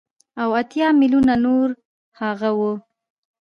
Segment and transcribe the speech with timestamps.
[0.41, 1.69] او اتيا ميليونه نور
[2.19, 2.73] هغه وو.